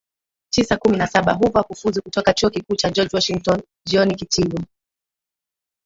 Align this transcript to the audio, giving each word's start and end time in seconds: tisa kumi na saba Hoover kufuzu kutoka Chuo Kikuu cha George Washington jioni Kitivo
tisa 0.53 0.77
kumi 0.77 0.97
na 0.97 1.07
saba 1.07 1.33
Hoover 1.33 1.63
kufuzu 1.63 2.01
kutoka 2.01 2.33
Chuo 2.33 2.49
Kikuu 2.49 2.75
cha 2.75 2.89
George 2.89 3.11
Washington 3.15 3.61
jioni 3.87 4.15
Kitivo 4.15 4.59